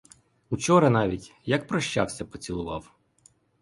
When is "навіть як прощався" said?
0.89-2.25